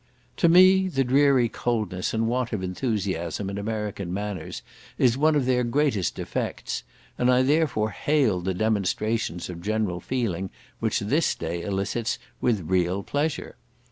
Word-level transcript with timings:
To 0.37 0.49
me, 0.49 0.87
the 0.87 1.03
dreary 1.03 1.47
coldness 1.47 2.11
and 2.11 2.27
want 2.27 2.53
of 2.53 2.63
enthusiasm 2.63 3.51
in 3.51 3.59
American 3.59 4.11
manners 4.11 4.63
is 4.97 5.15
one 5.15 5.35
of 5.35 5.45
their 5.45 5.63
greatest 5.63 6.15
defects, 6.15 6.81
and 7.19 7.29
I 7.29 7.43
therefore 7.43 7.91
hailed 7.91 8.45
the 8.45 8.55
demonstrations 8.55 9.47
of 9.47 9.61
general 9.61 9.99
feeling 9.99 10.49
which 10.79 11.01
this 11.01 11.35
day 11.35 11.61
elicits 11.61 12.17
with 12.41 12.61
real 12.67 13.03
pleasure. 13.03 13.57